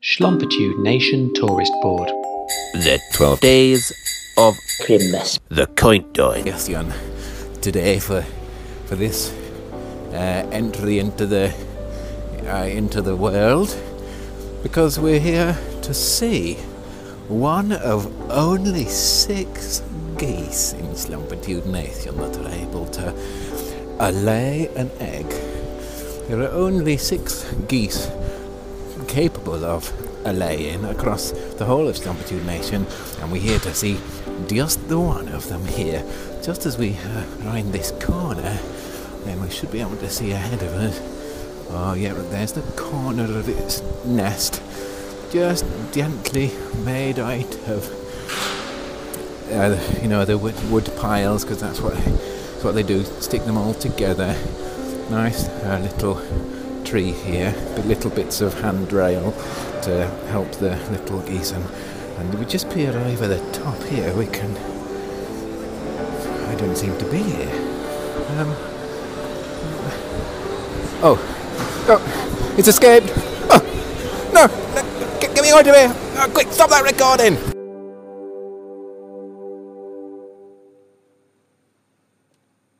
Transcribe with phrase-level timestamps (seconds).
[0.00, 2.08] Schlumpitude Nation Tourist Board.
[2.72, 3.92] The 12 days
[4.38, 4.54] of
[4.86, 5.40] Christmas.
[5.48, 6.46] the countdown.
[6.46, 6.94] Yes, Jan.
[7.60, 8.22] Today for
[8.86, 9.32] for this
[10.12, 11.52] uh, entry into the
[12.46, 13.76] uh, into the world,
[14.62, 16.54] because we're here to see
[17.26, 19.82] one of only six
[20.16, 23.12] geese in Slumpitude Nation that are able to
[23.98, 25.26] uh, lay an egg.
[26.28, 28.08] There are only six geese
[29.08, 29.92] capable of
[30.24, 32.86] a laying across the whole of Slumpitude Nation,
[33.20, 33.98] and we're here to see
[34.46, 36.04] just the one of them here.
[36.42, 38.58] Just as we uh, round this corner,
[39.24, 41.00] then we should be able to see ahead of us.
[41.70, 44.62] Oh, yeah, there's the corner of its nest,
[45.32, 46.52] just gently
[46.84, 47.90] made out of,
[49.50, 53.04] uh, you know, the wood, wood piles, because that's what that's what they do.
[53.20, 54.36] Stick them all together.
[55.10, 56.16] Nice uh, little
[56.88, 59.32] tree here, with little bits of handrail
[59.82, 61.52] to help the little geese.
[61.52, 61.64] And,
[62.18, 64.14] and we just peer over the top here.
[64.14, 64.56] We can.
[66.48, 67.52] I don't seem to be here.
[68.38, 68.54] Um.
[71.00, 71.16] Oh,
[71.88, 73.12] oh, it's escaped.
[73.50, 75.92] Oh, no, no get, get me out of here!
[76.16, 77.57] Oh, quick, stop that recording!